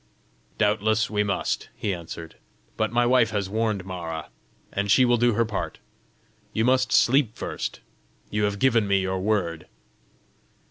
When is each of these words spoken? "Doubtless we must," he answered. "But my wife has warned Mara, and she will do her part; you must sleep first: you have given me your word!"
"Doubtless 0.57 1.11
we 1.11 1.21
must," 1.23 1.69
he 1.75 1.93
answered. 1.93 2.37
"But 2.75 2.91
my 2.91 3.05
wife 3.05 3.29
has 3.29 3.49
warned 3.51 3.85
Mara, 3.85 4.29
and 4.73 4.89
she 4.89 5.05
will 5.05 5.17
do 5.17 5.33
her 5.33 5.45
part; 5.45 5.77
you 6.53 6.65
must 6.65 6.91
sleep 6.91 7.35
first: 7.35 7.81
you 8.31 8.45
have 8.45 8.57
given 8.57 8.87
me 8.87 8.99
your 8.99 9.19
word!" 9.19 9.67